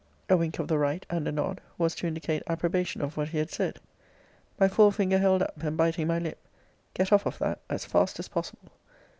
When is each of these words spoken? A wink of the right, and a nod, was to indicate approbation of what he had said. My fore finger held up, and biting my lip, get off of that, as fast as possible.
A 0.31 0.35
wink 0.35 0.57
of 0.57 0.67
the 0.67 0.79
right, 0.79 1.05
and 1.11 1.27
a 1.27 1.31
nod, 1.31 1.61
was 1.77 1.93
to 1.93 2.07
indicate 2.07 2.41
approbation 2.47 3.03
of 3.03 3.17
what 3.17 3.27
he 3.29 3.37
had 3.37 3.51
said. 3.51 3.77
My 4.59 4.67
fore 4.67 4.91
finger 4.91 5.19
held 5.19 5.43
up, 5.43 5.61
and 5.61 5.77
biting 5.77 6.07
my 6.07 6.17
lip, 6.17 6.39
get 6.95 7.11
off 7.11 7.27
of 7.27 7.37
that, 7.37 7.59
as 7.69 7.85
fast 7.85 8.17
as 8.17 8.27
possible. 8.27 8.71